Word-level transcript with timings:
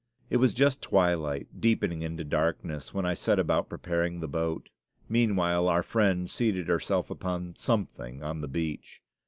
It 0.31 0.37
was 0.37 0.55
just 0.55 0.81
twilight, 0.81 1.61
deepening 1.61 2.01
into 2.01 2.23
darkness, 2.23 2.91
when 2.91 3.05
I 3.05 3.13
set 3.13 3.37
about 3.37 3.69
preparing 3.69 4.19
the 4.19 4.27
boat. 4.27 4.69
Meanwhile 5.07 5.67
our 5.67 5.83
Friend 5.83 6.27
seated 6.27 6.67
herself 6.69 7.11
upon 7.11 7.55
something 7.55 8.23
on 8.23 8.41
the 8.41 8.47
beach. 8.47 9.03